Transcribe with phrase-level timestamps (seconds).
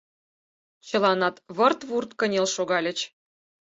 [0.87, 2.99] Чыланат вырт-вурт кынел шогальыч.